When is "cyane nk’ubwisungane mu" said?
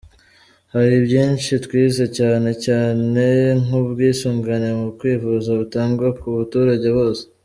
2.65-4.89